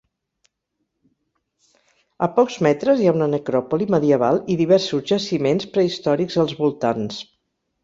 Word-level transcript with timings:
A 2.27 2.29
pocs 2.37 2.55
metres 2.69 3.03
hi 3.03 3.11
ha 3.11 3.13
una 3.19 3.29
necròpoli 3.35 3.89
medieval 3.97 4.41
i 4.55 4.57
diversos 4.65 5.07
jaciments 5.15 5.71
prehistòrics 5.77 6.43
als 6.47 6.59
voltants. 6.65 7.25